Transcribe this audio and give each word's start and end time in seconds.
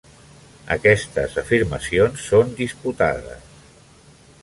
Aquestes 0.75 1.35
afirmacions 1.43 2.25
són 2.33 2.57
disputades. 2.63 3.65